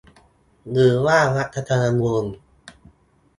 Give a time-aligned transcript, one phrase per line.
[0.71, 2.25] หรือว่า รัฐธรรมนูญ